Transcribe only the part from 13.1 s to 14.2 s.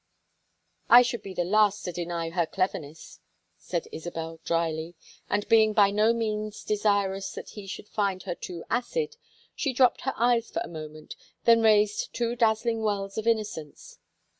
of innocence.